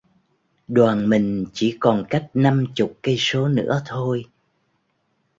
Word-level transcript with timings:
Đoàn 0.67 1.09
mình 1.09 1.45
chỉ 1.53 1.77
còn 1.79 2.05
cách 2.09 2.29
năm 2.33 2.65
chục 2.75 2.97
cây 3.01 3.15
số 3.19 3.47
nữa 3.47 3.81
thôi 3.85 4.25